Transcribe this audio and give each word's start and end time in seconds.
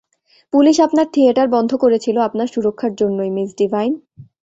Police 0.53 0.75
আপনার 0.79 1.07
theatre 1.13 1.47
বন্ধ 1.47 1.71
করেছিল 1.75 2.15
আপনার 2.19 2.47
সুরক্ষার 2.47 2.93
জন্যই, 2.95 3.31
মিস 3.31 3.49
ডিভাইন। 3.57 3.93